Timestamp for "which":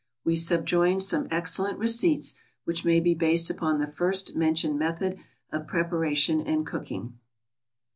2.63-2.83